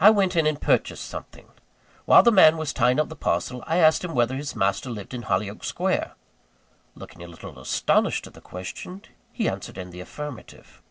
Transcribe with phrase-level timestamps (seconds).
[0.00, 1.46] I went in and purchased something.
[2.06, 5.14] While the man was tying up the parcel, I asked him whether his master lived
[5.14, 6.16] in Hollyoake Square.
[6.96, 9.02] Looking a little astonished at the question,
[9.32, 10.82] he answered in the affirmative.